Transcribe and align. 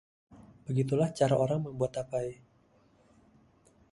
begitulah 0.65 1.09
cara 1.17 1.35
orang 1.45 1.59
membuat 1.65 1.91
tapai 2.01 2.27